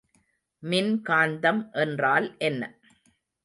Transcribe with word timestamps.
மின்காந்தம் 0.63 1.61
என்றால் 1.75 2.27
என்ன? 2.39 2.61